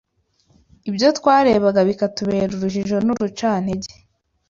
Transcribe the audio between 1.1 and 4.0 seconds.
twarebaga bikatubera urujijo n’urucantege